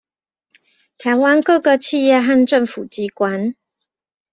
[0.97, 3.53] 台灣各個企業和政府機關